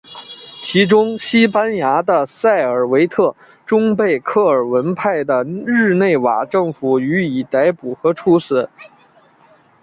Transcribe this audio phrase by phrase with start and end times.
[0.63, 3.35] 其中西班牙的塞尔维特
[3.67, 8.67] 终被克尔文派的日内瓦政府予以逮捕和处死。